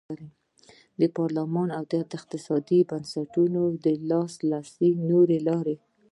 پارلمان 1.17 1.69
او 1.77 1.83
اقتصادي 2.19 2.79
بنسټونو 2.89 3.63
ته 3.71 3.77
د 3.83 3.87
لاسرسي 4.09 4.89
نورې 5.09 5.39
لارې. 5.47 5.75